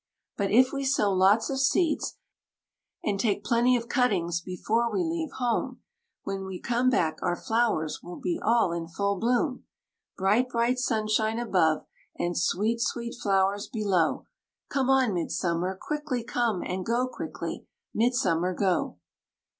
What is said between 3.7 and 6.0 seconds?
of cuttings before we leave home,